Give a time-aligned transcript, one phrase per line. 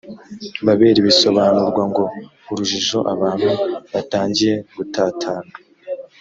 [0.65, 2.03] babeli bisobanurwa ngo
[2.51, 3.49] urujijo abantu
[3.93, 5.53] batangiye gutatana